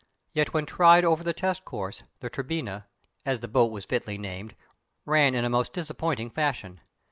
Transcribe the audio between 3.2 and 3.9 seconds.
as the boat was